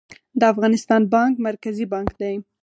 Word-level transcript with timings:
د 0.39 0.41
افغانستان 0.53 1.01
بانک 1.13 1.33
مرکزي 1.47 1.85
بانک 1.93 2.09
دی 2.19 2.35